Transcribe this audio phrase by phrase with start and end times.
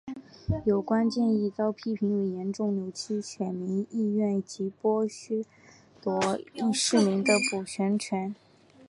[0.65, 5.07] 有关建议遭批评为严重扭曲选民意愿及剥
[6.01, 6.35] 夺
[6.73, 8.33] 市民的补选权。